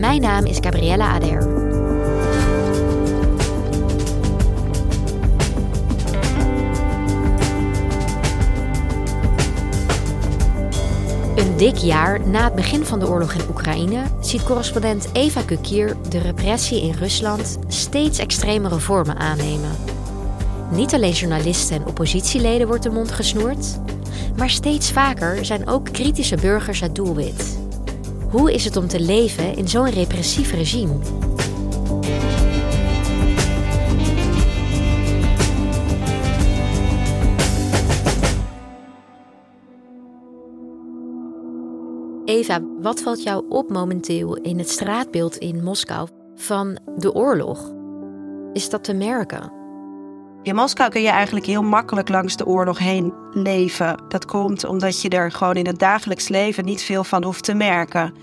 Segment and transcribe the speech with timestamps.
[0.00, 1.42] Mijn naam is Gabriella Ader.
[11.36, 15.96] Een dik jaar na het begin van de oorlog in Oekraïne ziet correspondent Eva Kukier
[16.08, 19.70] de repressie in Rusland steeds extremere vormen aannemen.
[20.70, 23.78] Niet alleen journalisten en oppositieleden wordt de mond gesnoerd,
[24.36, 27.65] maar steeds vaker zijn ook kritische burgers het doelwit.
[28.30, 30.94] Hoe is het om te leven in zo'n repressief regime?
[42.24, 47.72] Eva, wat valt jou op momenteel in het straatbeeld in Moskou van de oorlog?
[48.52, 49.65] Is dat te merken?
[50.46, 54.02] In Moskou kun je eigenlijk heel makkelijk langs de oorlog heen leven.
[54.08, 57.54] Dat komt omdat je er gewoon in het dagelijks leven niet veel van hoeft te
[57.54, 58.14] merken.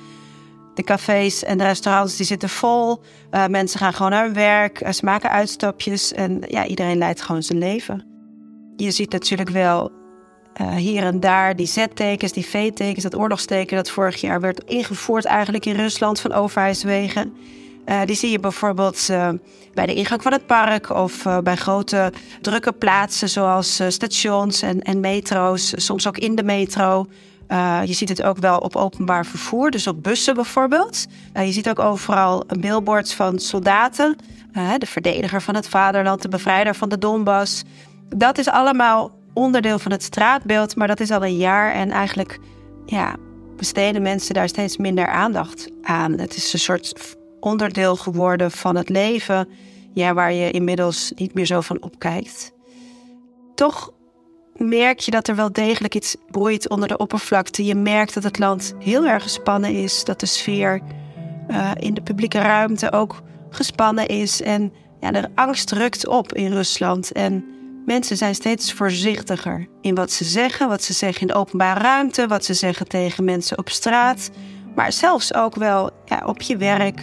[0.74, 3.02] De cafés en de restaurants die zitten vol.
[3.32, 4.82] Uh, mensen gaan gewoon naar hun werk.
[4.82, 6.14] Uh, ze maken uitstapjes.
[6.14, 8.06] En ja, iedereen leidt gewoon zijn leven.
[8.76, 9.92] Je ziet natuurlijk wel
[10.62, 15.26] uh, hier en daar die Z-tekens, die V-tekens, dat oorlogsteken dat vorig jaar werd ingevoerd
[15.26, 17.34] eigenlijk in Rusland van overheidswegen.
[17.86, 19.30] Uh, die zie je bijvoorbeeld uh,
[19.74, 22.12] bij de ingang van het park of uh, bij grote
[22.42, 27.06] drukke plaatsen zoals stations en, en, metro's, soms ook in de metro.
[27.86, 31.06] je ziet het ook wel op openbaar vervoer, dus op bussen bijvoorbeeld.
[31.34, 34.16] je ziet ook overal billboards van soldaten,
[34.78, 37.64] de verdediger van het vaderland, de bevrijder van de Donbass.
[38.16, 42.40] Dat is allemaal onderdeel van het straatbeeld, maar dat is al een jaar en eigenlijk
[42.86, 43.16] ja,
[43.58, 46.20] besteden mensen daar steeds minder aandacht aan.
[46.20, 49.50] Het is een soort onderdeel geworden van het leven,
[49.94, 52.54] ja, waar je inmiddels niet meer zo van opkijkt.
[53.56, 53.92] Toch
[54.54, 57.66] merk je dat er wel degelijk iets broeit onder de oppervlakte.
[57.66, 60.82] Je merkt dat het land heel erg gespannen is, dat de sfeer
[61.50, 66.52] uh, in de publieke ruimte ook gespannen is en ja, de angst rukt op in
[66.52, 67.12] Rusland.
[67.12, 67.54] En
[67.86, 72.28] Mensen zijn steeds voorzichtiger in wat ze zeggen, wat ze zeggen in de openbare ruimte,
[72.28, 74.30] wat ze zeggen tegen mensen op straat,
[74.76, 77.00] maar zelfs ook wel ja, op je werk,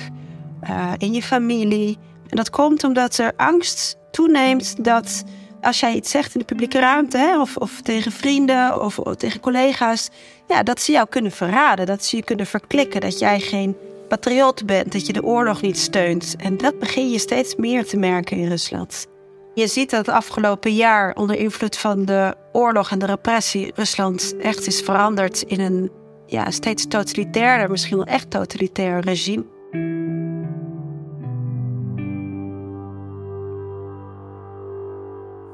[0.63, 1.99] uh, in je familie.
[2.29, 5.25] En dat komt omdat er angst toeneemt dat
[5.61, 9.17] als jij iets zegt in de publieke ruimte, hè, of, of tegen vrienden of, of
[9.17, 10.09] tegen collega's,
[10.49, 13.77] ja, dat ze jou kunnen verraden, dat ze je kunnen verklikken, dat jij geen
[14.09, 16.35] patriot bent, dat je de oorlog niet steunt.
[16.39, 19.07] En dat begin je steeds meer te merken in Rusland.
[19.55, 24.35] Je ziet dat het afgelopen jaar onder invloed van de oorlog en de repressie Rusland
[24.41, 25.91] echt is veranderd in een
[26.27, 29.45] ja, steeds totalitairder, misschien wel echt totalitair regime.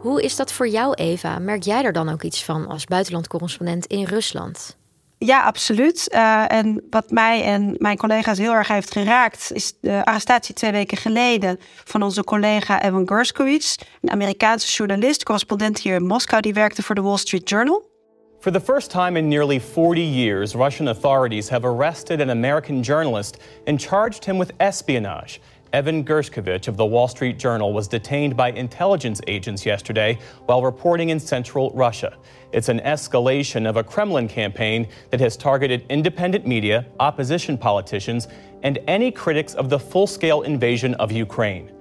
[0.07, 1.39] Hoe is dat voor jou, Eva?
[1.39, 4.77] Merk jij er dan ook iets van als buitenlandcorrespondent in Rusland?
[5.19, 6.09] Ja, absoluut.
[6.15, 10.73] Uh, en wat mij en mijn collega's heel erg heeft geraakt, is de arrestatie twee
[10.73, 16.55] weken geleden van onze collega Evan Gershkovich, een Amerikaanse journalist, correspondent hier in Moskou, die
[16.55, 17.95] werkte voor de Wall Street Journal.
[18.41, 23.37] For the first time in nearly 40 years, Russian authorities have arrested an American journalist
[23.65, 25.41] and charged him with espionage.
[25.73, 31.11] Evan Gershkovich of the Wall Street Journal was detained by intelligence agents yesterday while reporting
[31.11, 32.17] in central Russia.
[32.53, 38.29] It's an escalation of a Kremlin campaign that has targeted independent media, opposition politicians,
[38.63, 41.75] and any critics of the full scale invasion of Ukraine.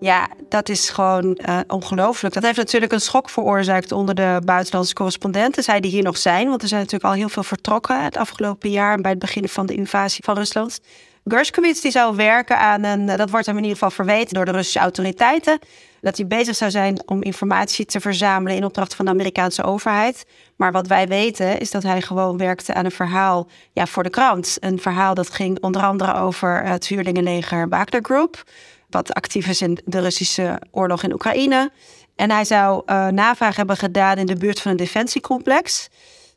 [0.00, 2.34] Ja, dat is gewoon uh, ongelooflijk.
[2.34, 5.62] Dat heeft natuurlijk een schok veroorzaakt onder de buitenlandse correspondenten.
[5.62, 8.70] Zij die hier nog zijn, want er zijn natuurlijk al heel veel vertrokken het afgelopen
[8.70, 10.80] jaar bij het begin van de invasie van Rusland.
[11.24, 14.50] Gershkovits die zou werken aan een, dat wordt hem in ieder geval verweten door de
[14.50, 15.58] Russische autoriteiten,
[16.00, 20.26] dat hij bezig zou zijn om informatie te verzamelen in opdracht van de Amerikaanse overheid.
[20.56, 24.10] Maar wat wij weten is dat hij gewoon werkte aan een verhaal ja, voor de
[24.10, 24.56] krant.
[24.60, 28.42] Een verhaal dat ging onder andere over het huurlingenleger Wagner Group,
[28.90, 31.70] wat actief is in de Russische oorlog in Oekraïne.
[32.16, 35.88] En hij zou uh, navraag hebben gedaan in de buurt van een defensiecomplex.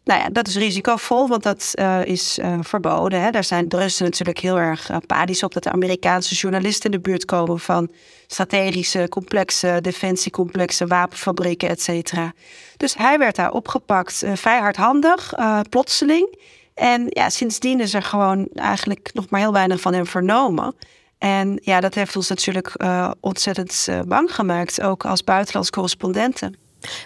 [0.03, 3.21] Nou ja, dat is risicovol, want dat uh, is uh, verboden.
[3.21, 3.31] Hè.
[3.31, 6.97] Daar zijn de Russen natuurlijk heel erg uh, padisch op dat de Amerikaanse journalisten in
[6.97, 7.91] de buurt komen van
[8.27, 12.33] strategische complexen, defensiecomplexen, wapenfabrieken, et cetera.
[12.77, 15.33] Dus hij werd daar opgepakt, vrij hardhandig,
[15.69, 16.37] plotseling.
[16.73, 20.75] En ja, sindsdien is er gewoon eigenlijk nog maar heel weinig van hem vernomen.
[21.17, 22.75] En ja, dat heeft ons natuurlijk
[23.19, 26.57] ontzettend bang gemaakt, ook als buitenlands correspondenten.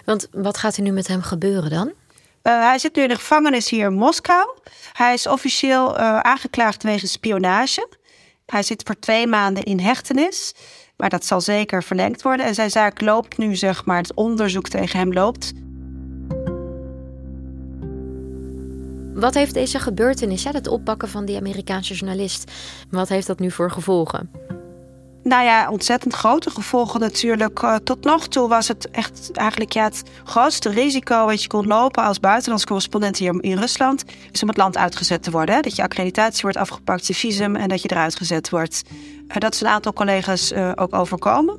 [0.04, 1.92] Want wat gaat er nu met hem gebeuren dan?
[2.46, 4.48] Uh, hij zit nu in de gevangenis hier in Moskou.
[4.92, 7.88] Hij is officieel uh, aangeklaagd wegens spionage.
[8.46, 10.54] Hij zit voor twee maanden in hechtenis.
[10.96, 12.46] Maar dat zal zeker verlengd worden.
[12.46, 15.52] En zijn zaak loopt nu, zeg maar, het onderzoek tegen hem loopt.
[19.14, 22.52] Wat heeft deze gebeurtenis, het oppakken van die Amerikaanse journalist,
[22.90, 24.30] wat heeft dat nu voor gevolgen?
[25.26, 27.62] Nou ja, ontzettend grote gevolgen natuurlijk.
[27.62, 31.66] Uh, tot nog toe was het echt eigenlijk ja, het grootste risico wat je kon
[31.66, 35.62] lopen als buitenlands correspondent hier in Rusland, is om het land uitgezet te worden.
[35.62, 38.82] Dat je accreditatie wordt afgepakt, je visum en dat je eruit gezet wordt.
[39.28, 41.56] Uh, dat is een aantal collega's uh, ook overkomen.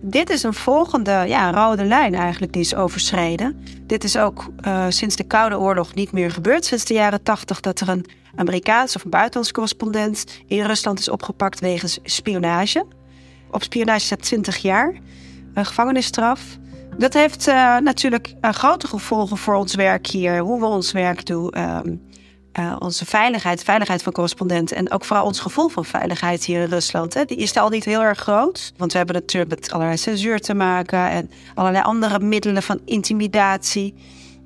[0.00, 3.64] Dit is een volgende ja, rode lijn eigenlijk die is overschreden.
[3.86, 4.44] Dit is ook
[4.88, 6.64] sinds de Koude Oorlog niet meer gebeurd.
[6.64, 11.08] Sinds de jaren tachtig dat er een Amerikaans of een buitenlands correspondent in Rusland is
[11.08, 12.86] opgepakt wegens spionage
[13.50, 14.94] op spionage staat 20 jaar.
[15.54, 16.58] Een gevangenisstraf.
[16.98, 20.38] Dat heeft uh, natuurlijk uh, grote gevolgen voor ons werk hier.
[20.38, 21.60] Hoe we ons werk doen.
[21.60, 22.00] Um,
[22.58, 24.76] uh, onze veiligheid, veiligheid van correspondenten.
[24.76, 27.14] En ook vooral ons gevoel van veiligheid hier in Rusland.
[27.14, 27.24] Hè.
[27.24, 28.72] Die is al niet heel erg groot.
[28.76, 31.10] Want we hebben natuurlijk met allerlei censuur te maken.
[31.10, 33.94] En allerlei andere middelen van intimidatie.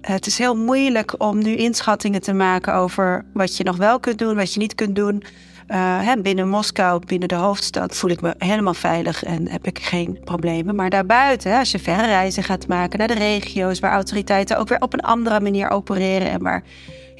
[0.01, 4.19] het is heel moeilijk om nu inschattingen te maken over wat je nog wel kunt
[4.19, 5.23] doen, wat je niet kunt doen.
[5.71, 10.19] Uh, binnen Moskou, binnen de hoofdstad, voel ik me helemaal veilig en heb ik geen
[10.25, 10.75] problemen.
[10.75, 14.81] Maar daarbuiten, als je verre reizen gaat maken naar de regio's waar autoriteiten ook weer
[14.81, 16.63] op een andere manier opereren en waar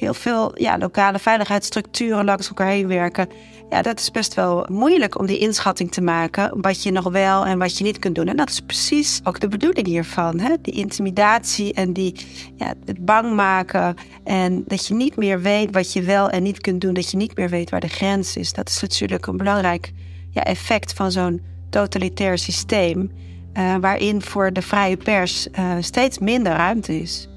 [0.01, 3.27] heel veel ja, lokale veiligheidsstructuren langs elkaar heen werken.
[3.69, 6.61] Ja, dat is best wel moeilijk om die inschatting te maken.
[6.61, 8.27] Wat je nog wel en wat je niet kunt doen.
[8.27, 10.39] En dat is precies ook de bedoeling hiervan.
[10.39, 10.55] Hè?
[10.61, 12.15] Die intimidatie en die,
[12.55, 13.95] ja, het bang maken.
[14.23, 16.93] En dat je niet meer weet wat je wel en niet kunt doen.
[16.93, 18.53] Dat je niet meer weet waar de grens is.
[18.53, 19.91] Dat is natuurlijk een belangrijk
[20.31, 23.11] ja, effect van zo'n totalitair systeem.
[23.53, 27.29] Uh, waarin voor de vrije pers uh, steeds minder ruimte is.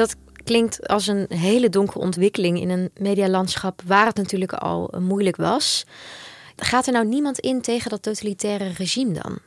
[0.00, 5.36] Dat klinkt als een hele donkere ontwikkeling in een medialandschap waar het natuurlijk al moeilijk
[5.36, 5.86] was.
[6.56, 9.38] Gaat er nou niemand in tegen dat totalitaire regime dan?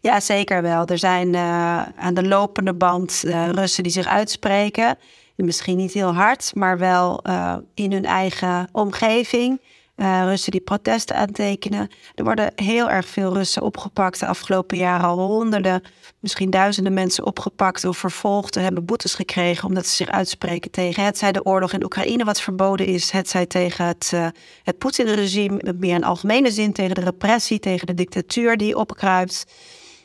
[0.00, 0.86] Ja, zeker wel.
[0.86, 4.98] Er zijn uh, aan de lopende band uh, Russen die zich uitspreken.
[5.36, 9.60] Misschien niet heel hard, maar wel uh, in hun eigen omgeving.
[9.96, 11.88] Uh, Russen die protesten aantekenen.
[12.14, 14.20] Er worden heel erg veel Russen opgepakt.
[14.20, 15.82] De afgelopen jaren al honderden,
[16.20, 18.56] misschien duizenden mensen opgepakt of vervolgd.
[18.56, 22.24] en hebben boetes gekregen omdat ze zich uitspreken tegen het zij de oorlog in Oekraïne
[22.24, 23.10] wat verboden is.
[23.10, 24.26] Het zij tegen het, uh,
[24.62, 29.46] het Poetin-regime, meer in algemene zin tegen de repressie, tegen de dictatuur die opkruipt.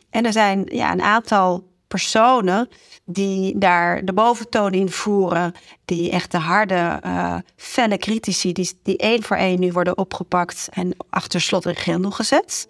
[0.10, 2.70] En er zijn ja, een aantal personen
[3.06, 5.54] die daar de boventoon in voeren,
[5.86, 10.70] die echt de harde, uh, felle critici, die, die één voor één nu worden opgepakt
[10.72, 12.68] en achter slot en grendel gezet.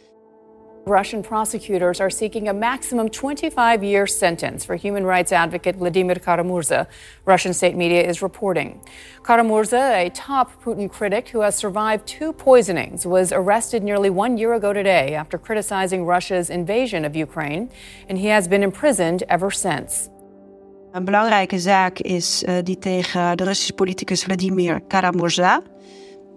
[0.90, 6.88] Russian prosecutors are seeking a maximum 25 year sentence for human rights advocate Vladimir Karamurza,
[7.26, 8.82] Russian state media is reporting.
[9.24, 14.54] Karamurza, a top Putin critic who has survived two poisonings, was arrested nearly one year
[14.54, 17.70] ago today after criticizing Russia's invasion of Ukraine,
[18.08, 20.10] and he has been imprisoned ever since.
[20.92, 25.62] Een belangrijke zaak is uh, die tegen de Russische politicus Vladimir Karamurza.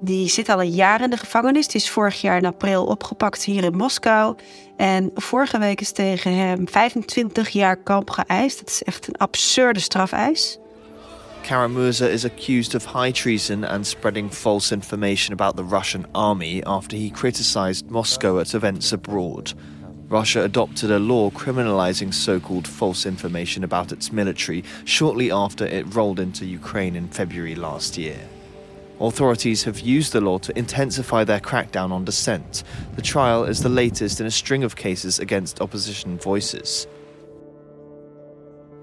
[0.03, 1.67] Die zit al een jaar in de gevangenis.
[1.67, 4.37] Die is vorig jaar in april opgepakt hier in Moskou.
[4.77, 8.59] En vorige week is tegen hem 25 jaar kamp geëist.
[8.59, 10.59] Dat is echt een absurde strafeis.
[11.43, 16.99] Karamurza is accused of high treason and spreading false information about the Russian army after
[16.99, 19.55] he criticized Moscow at events abroad.
[20.09, 25.95] Russia adopted a law criminalizing so called false information about its military shortly after it
[25.95, 28.40] rolled into Ukraine in February last year.
[29.01, 32.63] Authorities have used the law to intensify their crackdown on dissent.
[32.95, 36.87] The trial is the latest in a string of cases against opposition voices.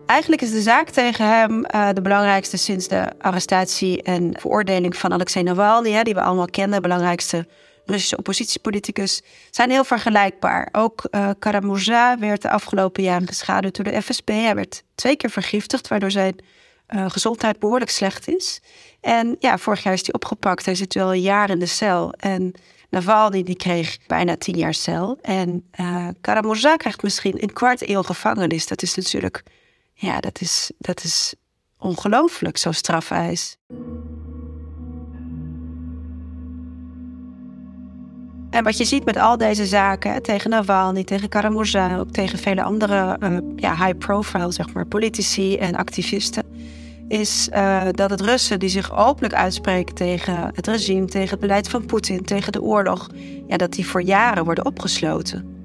[0.05, 5.13] Eigenlijk is de zaak tegen hem uh, de belangrijkste sinds de arrestatie en veroordeling van
[5.13, 7.47] Alexei Navalny, hè, die we allemaal kennen, belangrijkste
[7.85, 9.21] Russische oppositiepoliticus,
[9.51, 10.69] zijn heel vergelijkbaar.
[10.71, 14.27] Ook uh, Karamurza werd de afgelopen jaren geschaduwd door de FSB.
[14.27, 16.35] Hij werd twee keer vergiftigd, waardoor zijn
[16.95, 18.61] uh, gezondheid behoorlijk slecht is.
[19.01, 20.65] En ja, vorig jaar is hij opgepakt.
[20.65, 22.13] Hij zit wel een jaar in de cel.
[22.13, 22.53] En
[22.89, 25.17] Navalny die kreeg bijna tien jaar cel.
[25.21, 26.07] En uh,
[26.77, 28.67] krijgt misschien een kwart eeuw gevangenis.
[28.67, 29.43] Dat is natuurlijk,
[29.93, 31.35] ja, dat is, dat is
[31.77, 33.57] ongelooflijk, zo'n strafeis.
[38.49, 42.63] En wat je ziet met al deze zaken, tegen Navalny, tegen Karamurza, ook tegen vele
[42.63, 46.43] andere uh, ja, high-profile zeg maar, politici en activisten,
[47.07, 51.69] is uh, dat het Russen die zich openlijk uitspreken tegen het regime, tegen het beleid
[51.69, 53.09] van Poetin, tegen de oorlog,
[53.47, 55.55] ja, dat die voor jaren worden opgesloten.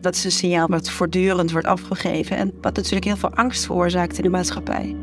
[0.00, 4.16] Dat is een signaal wat voortdurend wordt afgegeven en wat natuurlijk heel veel angst veroorzaakt
[4.16, 4.96] in de maatschappij.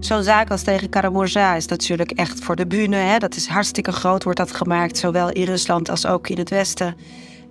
[0.00, 2.96] Zo'n zaak als tegen Karamurza is natuurlijk echt voor de bühne.
[2.96, 3.18] Hè?
[3.18, 6.96] Dat is hartstikke groot, wordt dat gemaakt, zowel in Rusland als ook in het Westen.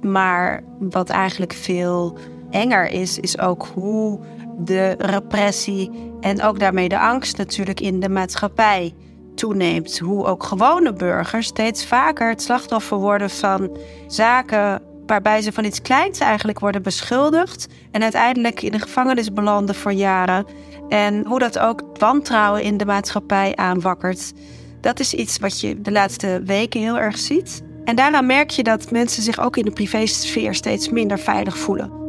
[0.01, 2.18] Maar wat eigenlijk veel
[2.50, 4.20] enger is, is ook hoe
[4.57, 8.93] de repressie en ook daarmee de angst natuurlijk in de maatschappij
[9.35, 10.00] toeneemt.
[10.00, 15.81] Hoe ook gewone burgers steeds vaker het slachtoffer worden van zaken waarbij ze van iets
[15.81, 20.45] kleins eigenlijk worden beschuldigd en uiteindelijk in de gevangenis belanden voor jaren.
[20.89, 24.33] En hoe dat ook wantrouwen in de maatschappij aanwakkert.
[24.81, 27.63] Dat is iets wat je de laatste weken heel erg ziet.
[27.83, 32.04] En daarna merk je dat mensen zich ook in de privésfeer steeds minder veilig voelen.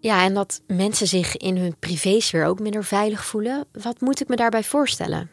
[0.00, 3.64] Ja, en dat mensen zich in hun privésfeer ook minder veilig voelen.
[3.82, 5.30] Wat moet ik me daarbij voorstellen?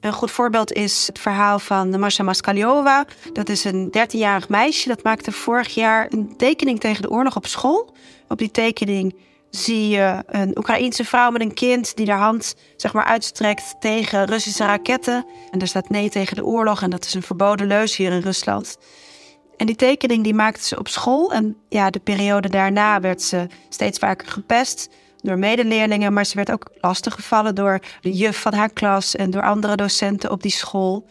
[0.00, 3.06] Een goed voorbeeld is het verhaal van Masha Maskaliova.
[3.32, 4.88] Dat is een 13-jarig meisje.
[4.88, 7.94] Dat maakte vorig jaar een tekening tegen de oorlog op school.
[8.28, 9.14] Op die tekening
[9.50, 14.24] zie je een Oekraïense vrouw met een kind die haar hand zeg maar, uitstrekt tegen
[14.24, 15.26] Russische raketten.
[15.50, 18.20] En er staat nee tegen de oorlog en dat is een verboden leus hier in
[18.20, 18.78] Rusland.
[19.58, 21.32] En die tekening die maakte ze op school.
[21.32, 24.88] En ja, de periode daarna werd ze steeds vaker gepest
[25.20, 26.12] door medeleerlingen.
[26.12, 30.30] Maar ze werd ook lastiggevallen door de juf van haar klas en door andere docenten
[30.30, 31.06] op die school.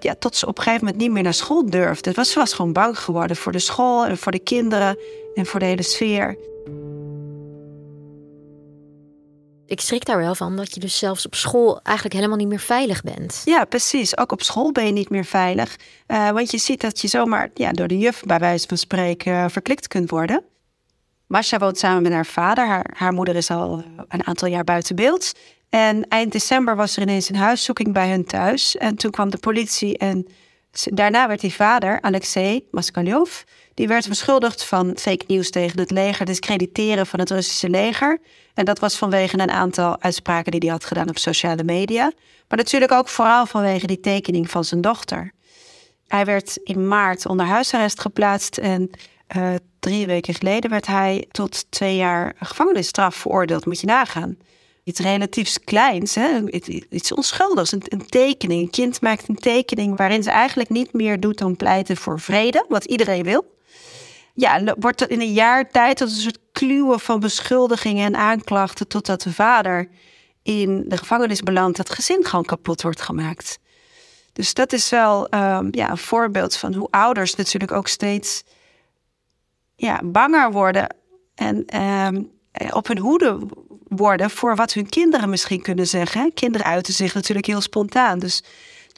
[0.00, 2.24] Ja, tot ze op een gegeven moment niet meer naar school durfde.
[2.24, 4.98] Ze was gewoon bang geworden voor de school en voor de kinderen
[5.34, 6.36] en voor de hele sfeer
[9.68, 12.60] ik schrik daar wel van dat je dus zelfs op school eigenlijk helemaal niet meer
[12.60, 13.42] veilig bent.
[13.44, 14.16] Ja, precies.
[14.16, 15.76] Ook op school ben je niet meer veilig.
[16.06, 19.32] Uh, want je ziet dat je zomaar ja, door de juf, bij wijze van spreken,
[19.32, 20.44] uh, verklikt kunt worden.
[21.26, 22.66] Masha woont samen met haar vader.
[22.66, 25.32] Haar, haar moeder is al eh, een aantal jaar buiten beeld.
[25.68, 28.76] En eind december was er ineens een huiszoeking bij hun thuis.
[28.76, 30.26] En toen kwam de politie en
[30.72, 33.42] daarna werd die vader, Alexei Maskalyov,
[33.74, 38.20] die werd beschuldigd van fake nieuws tegen het leger, discrediteren van het Russische leger.
[38.54, 42.12] En dat was vanwege een aantal uitspraken die hij had gedaan op sociale media.
[42.48, 45.32] Maar natuurlijk ook vooral vanwege die tekening van zijn dochter.
[46.06, 48.90] Hij werd in maart onder huisarrest geplaatst en
[49.36, 53.66] uh, drie weken geleden werd hij tot twee jaar gevangenisstraf veroordeeld.
[53.66, 54.36] Moet je nagaan.
[54.88, 56.50] Iets relatiefs kleins, hè?
[56.90, 58.62] iets onschuldigs, een, een, tekening.
[58.62, 62.64] Een kind maakt een tekening waarin ze eigenlijk niet meer doet dan pleiten voor vrede,
[62.68, 63.56] wat iedereen wil
[64.38, 68.88] ja, wordt in een jaar tijd tot een soort kluwen van beschuldigingen en aanklachten.
[68.88, 69.88] Totdat de vader
[70.42, 73.58] in de gevangenis belandt, dat gezin gewoon kapot wordt gemaakt.
[74.32, 78.42] Dus dat is wel um, ja, een voorbeeld van hoe ouders natuurlijk ook steeds
[79.76, 80.96] ja, banger worden
[81.34, 82.30] en um,
[82.72, 83.38] op hun hoede
[83.88, 86.34] worden voor wat hun kinderen misschien kunnen zeggen.
[86.34, 88.18] Kinderen uiten zich natuurlijk heel spontaan.
[88.18, 88.42] Dus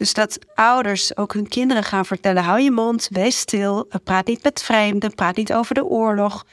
[0.01, 4.43] dus dat ouders ook hun kinderen gaan vertellen: hou je mond, wees stil, praat niet
[4.43, 6.47] met vreemden, praat niet over de oorlog.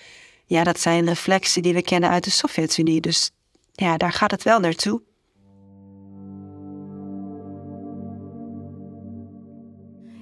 [0.46, 3.02] Ja, dat zijn reflexen die we kennen uit de Sovjet-Unie.
[3.02, 3.32] Dus
[3.72, 5.02] ja, daar gaat het wel naartoe.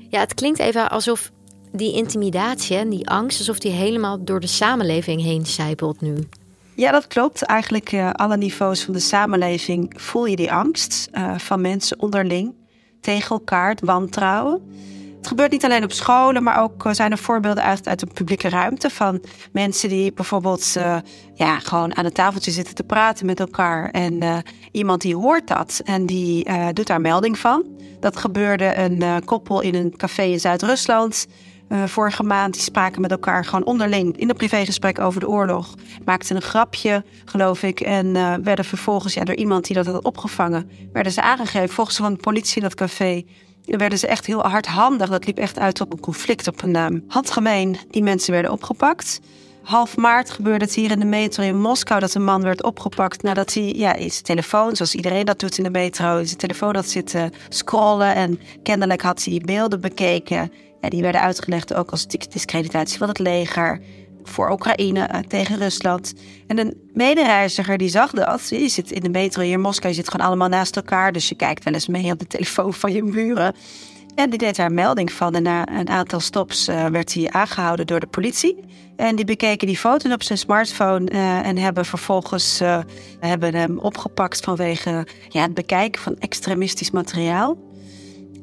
[0.10, 1.32] Ja, het klinkt even alsof
[1.72, 6.16] die intimidatie en die angst, alsof die helemaal door de samenleving heen zijpelt nu.
[6.76, 7.42] Ja, dat klopt.
[7.42, 12.54] Eigenlijk uh, alle niveaus van de samenleving voel je die angst uh, van mensen onderling
[13.02, 14.62] tegen elkaar, wantrouwen.
[15.18, 18.06] Het gebeurt niet alleen op scholen, maar ook eh, zijn er voorbeelden uit, uit de
[18.06, 20.74] publieke ruimte van mensen die bijvoorbeeld
[21.34, 23.90] ja, gewoon aan het tafeltje zitten te praten met elkaar.
[23.90, 27.66] En iemand die hoort dat en die doet daar melding van.
[28.00, 31.28] Dat gebeurde een koppel in een café in Zuid-Rusland.
[31.70, 35.76] Vorige maand spraken met elkaar gewoon onderling in een privégesprek over de oorlog.
[36.06, 37.80] Maakten een grapje, geloof ik.
[37.80, 41.70] En werden vervolgens ja, door iemand die dat had opgevangen, werden ze aangegeven.
[41.70, 43.24] Volgens van de politie in dat café
[43.66, 45.10] werden ze echt heel hardhandig.
[45.10, 47.78] Dat liep echt uit op een conflict, op een uh, handgemeen.
[47.90, 49.20] Die mensen werden opgepakt.
[49.64, 53.24] half maart gebeurde het hier in de metro in Moskou dat een man werd opgepakt
[53.24, 56.90] nadat hij ja, zijn telefoon, zoals iedereen dat doet in de metro, zijn telefoon had
[56.90, 60.52] zitten scrollen en kennelijk had hij beelden bekeken.
[60.90, 63.82] Die werden uitgelegd ook als discreditatie van het leger
[64.30, 66.14] voor Oekraïne eh, tegen Rusland.
[66.48, 68.50] En een medereiziger die zag dat.
[68.50, 71.12] Je zit in de metro hier in Moskou, je zit gewoon allemaal naast elkaar.
[71.12, 73.56] Dus je kijkt wel eens mee op de telefoon van je buren.
[74.16, 75.36] En die deed daar melding van.
[75.36, 78.64] En na een aantal stops uh, werd hij aangehouden door de politie.
[78.96, 82.62] En die bekeken die foto op zijn smartphone uh, en hebben vervolgens
[83.20, 87.58] hebben hem opgepakt vanwege ja, het bekijken van extremistisch materiaal.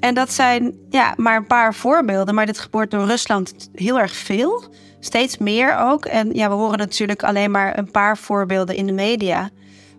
[0.03, 4.13] En dat zijn ja, maar een paar voorbeelden, maar dit gebeurt door Rusland heel erg
[4.13, 4.65] veel.
[5.01, 6.05] Steeds meer ook.
[6.05, 9.51] En ja, we horen natuurlijk alleen maar een paar voorbeelden in de media.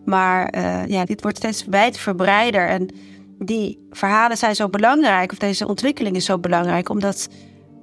[0.05, 2.67] Maar uh, ja, dit wordt steeds wijdverbreider.
[2.67, 2.89] En
[3.39, 7.29] die verhalen zijn zo belangrijk, of deze ontwikkeling is zo belangrijk, omdat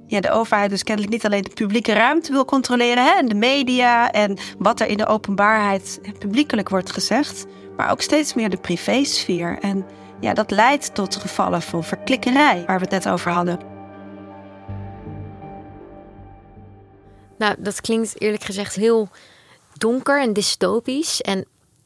[0.07, 3.35] ja, de overheid dus kennelijk niet alleen de publieke ruimte wil controleren, hè, en de
[3.35, 7.45] media en wat er in de openbaarheid publiekelijk wordt gezegd,
[7.77, 9.57] maar ook steeds meer de privésfeer.
[9.61, 9.85] En
[10.21, 13.59] ja, dat leidt tot gevallen van verklikkerij, waar we het net over hadden.
[17.37, 19.09] Nou, dat klinkt eerlijk gezegd heel
[19.73, 21.21] donker en dystopisch.
[21.21, 21.45] En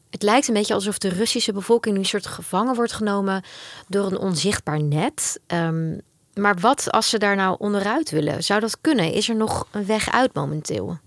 [0.09, 3.43] het lijkt een beetje alsof de Russische bevolking nu een soort gevangen wordt genomen
[3.87, 5.39] door een onzichtbaar net.
[5.47, 6.01] Um,
[6.33, 8.43] maar wat als ze daar nou onderuit willen?
[8.43, 9.11] Zou dat kunnen?
[9.11, 10.99] Is er nog een weg uit momenteel?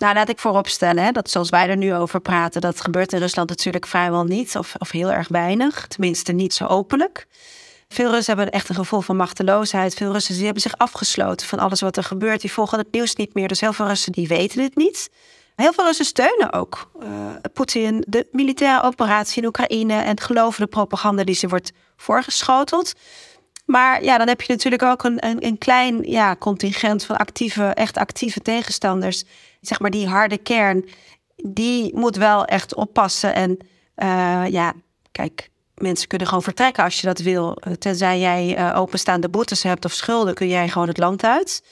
[0.00, 3.18] Nou, laat ik vooropstellen hè, dat zoals wij er nu over praten, dat gebeurt in
[3.18, 5.86] Rusland natuurlijk vrijwel niet, of, of heel erg weinig.
[5.86, 7.26] Tenminste, niet zo openlijk.
[7.88, 9.94] Veel Russen hebben echt een gevoel van machteloosheid.
[9.94, 12.40] Veel Russen die hebben zich afgesloten van alles wat er gebeurt.
[12.40, 13.48] Die volgen het nieuws niet meer.
[13.48, 15.10] Dus heel veel Russen die weten het niet.
[15.56, 17.08] Heel veel Russen steunen ook uh,
[17.52, 22.92] Poetin, de militaire operatie in Oekraïne en geloven de propaganda die ze wordt voorgeschoteld.
[23.64, 27.64] Maar ja, dan heb je natuurlijk ook een, een, een, klein ja, contingent van actieve,
[27.64, 29.24] echt actieve tegenstanders.
[29.60, 30.88] Zeg maar die harde kern,
[31.36, 33.34] die moet wel echt oppassen.
[33.34, 33.58] En
[33.96, 34.72] uh, ja,
[35.12, 37.58] kijk, mensen kunnen gewoon vertrekken als je dat wil.
[37.78, 41.64] Tenzij jij uh, openstaande boetes hebt of schulden, kun jij gewoon het land uit.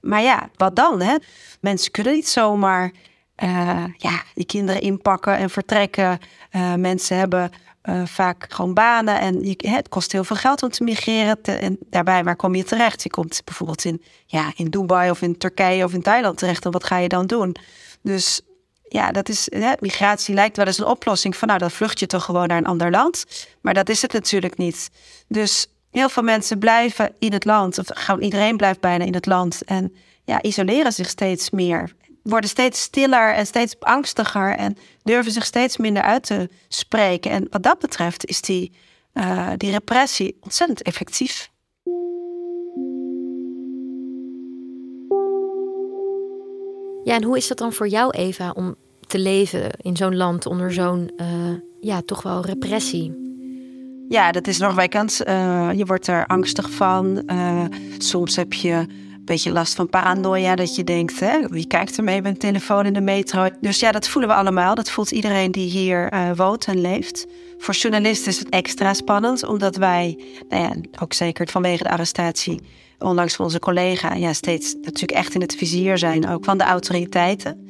[0.00, 1.00] Maar ja, wat dan?
[1.00, 1.16] Hè?
[1.60, 2.92] Mensen kunnen niet zomaar
[3.96, 6.18] ja, die kinderen inpakken en vertrekken.
[6.76, 7.50] Mensen hebben
[7.88, 11.42] uh, vaak gewoon banen en je, het kost heel veel geld om te migreren.
[11.42, 13.02] En daarbij, waar kom je terecht?
[13.02, 16.64] Je komt bijvoorbeeld in, ja, in Dubai of in Turkije of in Thailand terecht.
[16.64, 17.56] En wat ga je dan doen?
[18.02, 18.40] Dus
[18.88, 22.06] ja, dat is, hè, migratie lijkt wel eens een oplossing van nou, dan vlucht je
[22.06, 23.24] toch gewoon naar een ander land.
[23.60, 24.90] Maar dat is het natuurlijk niet.
[25.28, 29.26] Dus heel veel mensen blijven in het land, of gewoon iedereen blijft bijna in het
[29.26, 29.94] land en
[30.24, 31.94] ja, isoleren zich steeds meer
[32.24, 37.30] worden steeds stiller en steeds angstiger en durven zich steeds minder uit te spreken.
[37.30, 38.72] En wat dat betreft is die,
[39.14, 41.52] uh, die repressie ontzettend effectief.
[47.04, 48.74] Ja, en hoe is dat dan voor jou, Eva, om
[49.06, 51.26] te leven in zo'n land onder zo'n, uh,
[51.80, 53.22] ja, toch wel repressie?
[54.08, 55.20] Ja, dat is nog wijkend.
[55.26, 57.22] Uh, je wordt er angstig van.
[57.98, 58.86] soms heb je
[59.24, 60.54] beetje last van paranoia.
[60.54, 63.48] Dat je denkt, hè, wie kijkt er mee met een telefoon in de metro?
[63.60, 64.74] Dus ja, dat voelen we allemaal.
[64.74, 67.26] Dat voelt iedereen die hier uh, woont en leeft.
[67.58, 72.60] Voor journalisten is het extra spannend, omdat wij, nou ja, ook zeker vanwege de arrestatie,
[72.98, 76.64] onlangs van onze collega, ja, steeds natuurlijk echt in het vizier zijn, ook van de
[76.64, 77.68] autoriteiten.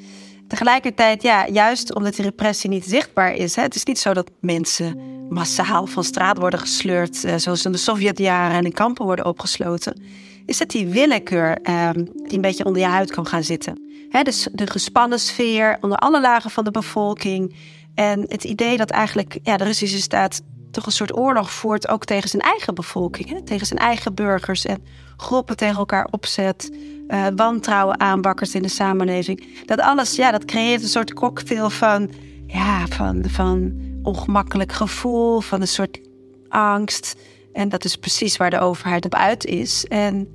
[0.48, 3.56] Tegelijkertijd, ja, juist omdat die repressie niet zichtbaar is.
[3.56, 7.72] Hè, het is niet zo dat mensen massaal van straat worden gesleurd, uh, zoals in
[7.72, 10.02] de Sovjetjaren en in kampen worden opgesloten
[10.46, 13.82] is het die willekeur um, die een beetje onder je huid kan gaan zitten.
[14.08, 17.56] He, dus de gespannen sfeer onder alle lagen van de bevolking.
[17.94, 22.04] En het idee dat eigenlijk ja, de Russische staat toch een soort oorlog voert, ook
[22.04, 24.82] tegen zijn eigen bevolking, tegen zijn eigen burgers en
[25.16, 26.70] groepen tegen elkaar opzet,
[27.08, 29.64] uh, wantrouwen aanbakkers in de samenleving.
[29.66, 32.10] Dat alles, ja, dat creëert een soort cocktail van,
[32.46, 36.00] ja, van, van ongemakkelijk gevoel, van een soort
[36.48, 37.16] angst.
[37.54, 39.84] En dat is precies waar de overheid op uit is.
[39.86, 40.28] En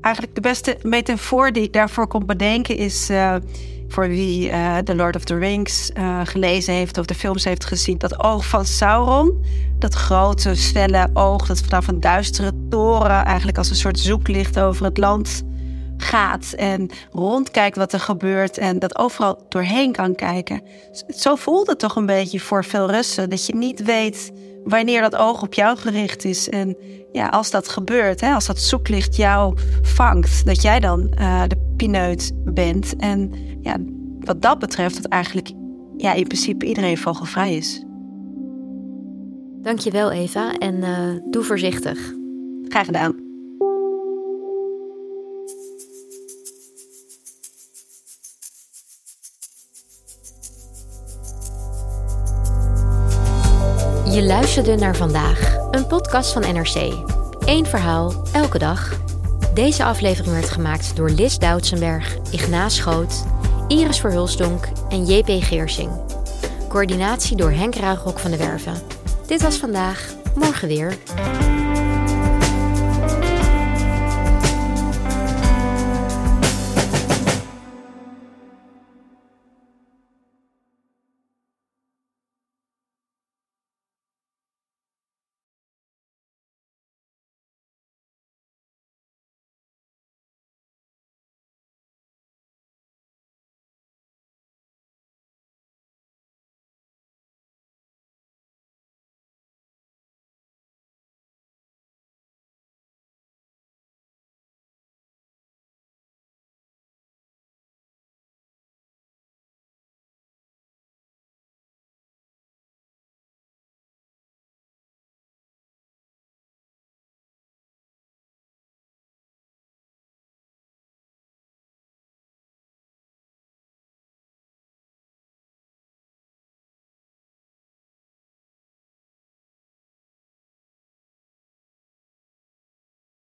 [0.00, 3.10] eigenlijk de beste metafoor die ik daarvoor kon bedenken is.
[3.10, 3.34] Uh,
[3.88, 7.64] voor wie uh, The Lord of the Rings uh, gelezen heeft of de films heeft
[7.64, 9.44] gezien, dat oog van Sauron.
[9.78, 14.84] Dat grote, felle oog dat vanaf een duistere toren eigenlijk als een soort zoeklicht over
[14.84, 15.42] het land
[16.04, 20.62] gaat en rondkijkt wat er gebeurt en dat overal doorheen kan kijken.
[21.08, 24.32] Zo voelt het toch een beetje voor veel Russen, dat je niet weet
[24.64, 26.48] wanneer dat oog op jou gericht is.
[26.48, 26.76] En
[27.12, 31.72] ja, als dat gebeurt, hè, als dat zoeklicht jou vangt, dat jij dan uh, de
[31.76, 32.96] pineut bent.
[32.96, 33.76] En ja,
[34.20, 35.50] wat dat betreft, dat eigenlijk
[35.96, 37.84] ja, in principe iedereen vogelvrij is.
[39.62, 42.12] Dankjewel Eva en uh, doe voorzichtig.
[42.68, 43.23] Graag gedaan.
[54.14, 56.74] Je luisterde naar vandaag, een podcast van NRC.
[57.44, 58.98] Eén verhaal, elke dag.
[59.54, 63.24] Deze aflevering werd gemaakt door Lis Doutsenberg, Ignaas Schoot,
[63.68, 65.90] Iris Verhulsdonk en JP Geersing.
[66.68, 68.74] Coördinatie door Henk Ruigrok van de Werven.
[69.26, 70.96] Dit was vandaag, morgen weer.